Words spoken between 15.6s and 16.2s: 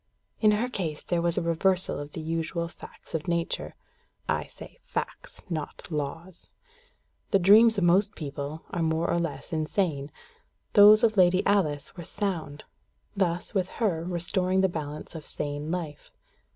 life.